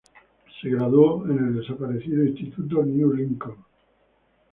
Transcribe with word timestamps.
Se 0.59 0.67
graduó 0.67 1.23
en 1.29 1.37
el 1.37 1.55
desaparecido 1.57 2.25
Instituto 2.25 2.83
New 2.83 3.13
Lincoln. 3.13 3.57